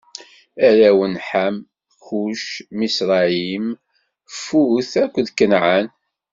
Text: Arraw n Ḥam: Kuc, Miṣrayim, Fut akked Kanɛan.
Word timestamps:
Arraw 0.67 0.99
n 1.13 1.15
Ḥam: 1.27 1.55
Kuc, 2.03 2.45
Miṣrayim, 2.77 3.67
Fut 4.41 4.91
akked 5.03 5.27
Kanɛan. 5.37 5.87